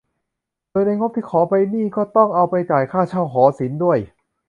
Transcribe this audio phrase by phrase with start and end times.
[0.71, 3.99] โดยในงบที่ขอไปนี่ก็ต้องเอาไปจ่ายค่าเช่าหอศิลป์ด้วย